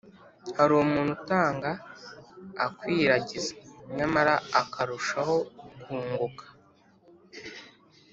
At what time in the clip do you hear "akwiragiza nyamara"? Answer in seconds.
2.65-4.33